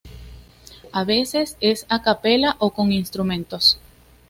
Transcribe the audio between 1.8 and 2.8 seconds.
a capella, o